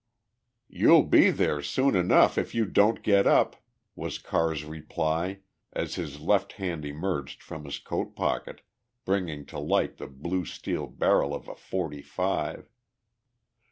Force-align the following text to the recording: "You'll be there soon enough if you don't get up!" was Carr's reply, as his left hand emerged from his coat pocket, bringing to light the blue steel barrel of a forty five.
"You'll 0.67 1.03
be 1.03 1.29
there 1.29 1.61
soon 1.61 1.95
enough 1.95 2.35
if 2.39 2.55
you 2.55 2.65
don't 2.65 3.03
get 3.03 3.27
up!" 3.27 3.57
was 3.95 4.17
Carr's 4.17 4.65
reply, 4.65 5.41
as 5.73 5.93
his 5.93 6.19
left 6.19 6.53
hand 6.53 6.85
emerged 6.85 7.43
from 7.43 7.65
his 7.65 7.77
coat 7.77 8.15
pocket, 8.15 8.61
bringing 9.05 9.45
to 9.45 9.59
light 9.59 9.97
the 9.97 10.07
blue 10.07 10.43
steel 10.45 10.87
barrel 10.87 11.35
of 11.35 11.47
a 11.47 11.53
forty 11.53 12.01
five. 12.01 12.67